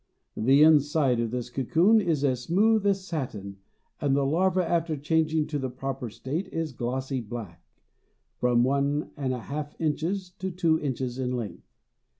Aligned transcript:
The 0.35 0.63
inside 0.63 1.19
of 1.19 1.29
this 1.29 1.51
cocoon 1.51 2.01
is 2.01 2.23
as 2.23 2.41
smooth 2.41 2.87
as 2.87 3.05
satin 3.05 3.57
and 3.99 4.15
the 4.15 4.25
larva 4.25 4.67
after 4.67 4.97
changing 4.97 5.45
to 5.49 5.59
the 5.59 5.69
proper 5.69 6.09
state 6.09 6.47
is 6.51 6.71
glossy 6.71 7.21
black, 7.21 7.63
from 8.39 8.63
one 8.63 9.11
and 9.15 9.31
a 9.31 9.41
half 9.41 9.79
inches 9.79 10.31
to 10.39 10.49
two 10.49 10.79
inches 10.79 11.19
in 11.19 11.33
length. 11.33 11.67